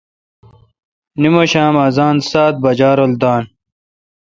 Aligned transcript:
نماشام 1.21 1.75
اذان 1.87 2.15
سات 2.29 2.53
بجا 2.63 2.91
رل 2.97 3.13
دان 3.21 3.43